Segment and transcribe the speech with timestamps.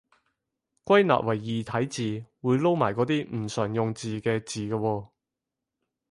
[0.83, 5.07] 歸納為異體字，會撈埋嗰啲唔常用字嘅字嘅喎